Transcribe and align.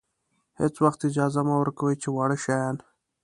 هېڅ 0.59 0.75
وخت 0.85 0.99
اجازه 1.09 1.41
مه 1.47 1.55
ورکوئ 1.59 1.95
چې 2.01 2.07
واړه 2.15 2.37
شیان. 2.43 2.75